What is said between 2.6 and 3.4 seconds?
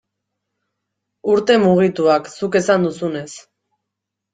esan duzunez.